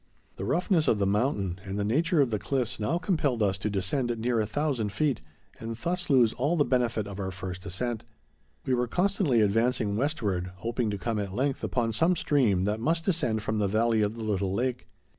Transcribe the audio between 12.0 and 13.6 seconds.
stream that must descend from